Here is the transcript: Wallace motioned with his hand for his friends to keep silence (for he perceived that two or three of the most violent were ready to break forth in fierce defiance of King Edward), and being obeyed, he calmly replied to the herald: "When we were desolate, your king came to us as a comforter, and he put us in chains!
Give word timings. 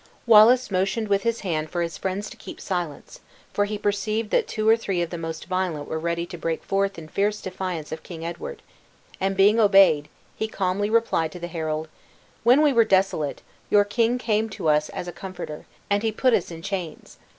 Wallace 0.25 0.71
motioned 0.71 1.09
with 1.09 1.21
his 1.21 1.41
hand 1.41 1.69
for 1.69 1.83
his 1.83 1.95
friends 1.99 2.27
to 2.31 2.35
keep 2.35 2.59
silence 2.59 3.19
(for 3.53 3.65
he 3.65 3.77
perceived 3.77 4.31
that 4.31 4.47
two 4.47 4.67
or 4.67 4.75
three 4.75 4.99
of 5.03 5.11
the 5.11 5.15
most 5.19 5.45
violent 5.45 5.87
were 5.87 5.99
ready 5.99 6.25
to 6.25 6.39
break 6.39 6.63
forth 6.63 6.97
in 6.97 7.07
fierce 7.07 7.39
defiance 7.39 7.91
of 7.91 8.01
King 8.01 8.25
Edward), 8.25 8.63
and 9.19 9.37
being 9.37 9.59
obeyed, 9.59 10.09
he 10.35 10.47
calmly 10.47 10.89
replied 10.89 11.31
to 11.33 11.39
the 11.39 11.45
herald: 11.45 11.87
"When 12.41 12.63
we 12.63 12.73
were 12.73 12.83
desolate, 12.83 13.43
your 13.69 13.85
king 13.85 14.17
came 14.17 14.49
to 14.49 14.69
us 14.69 14.89
as 14.89 15.07
a 15.07 15.11
comforter, 15.13 15.67
and 15.87 16.01
he 16.01 16.11
put 16.11 16.33
us 16.33 16.49
in 16.49 16.63
chains! 16.63 17.19